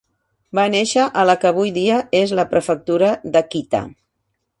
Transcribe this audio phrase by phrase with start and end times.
[0.59, 3.83] Va néixer a la que avui dia és la prefectura d'Akita.